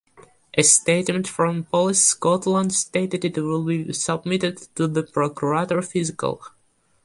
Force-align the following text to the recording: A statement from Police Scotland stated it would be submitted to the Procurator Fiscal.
A 0.55 0.63
statement 0.63 1.27
from 1.27 1.65
Police 1.65 2.03
Scotland 2.03 2.73
stated 2.73 3.23
it 3.23 3.37
would 3.39 3.67
be 3.67 3.93
submitted 3.93 4.57
to 4.73 4.87
the 4.87 5.03
Procurator 5.03 5.83
Fiscal. 5.83 6.41